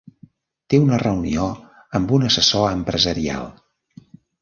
[0.73, 1.45] Té una reunió
[2.01, 3.51] amb un assessor empresarial.